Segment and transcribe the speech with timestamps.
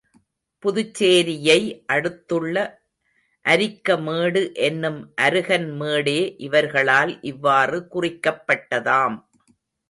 [0.63, 1.57] புதுச்சேரியை
[1.85, 2.55] அடுத்துள்ள
[3.45, 6.17] அரிக்கமேடு என்னும் அருகன் மேடே
[6.37, 9.17] இவர்களால் இவ்வாறு குறிக்கப்பட்டதாம்.